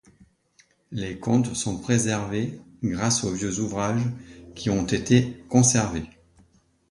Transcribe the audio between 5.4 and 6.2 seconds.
conservés.